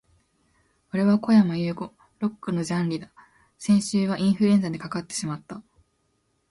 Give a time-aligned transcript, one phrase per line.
[0.95, 1.93] 俺はこやまゆうご。
[2.21, 3.11] Lock のジャンリだ。
[3.59, 5.61] 先週はインフルエンザにかかってしまった、、、